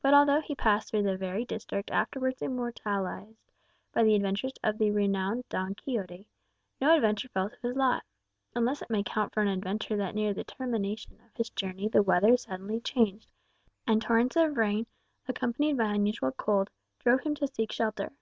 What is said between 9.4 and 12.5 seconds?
an adventure that near the termination of his journey the weather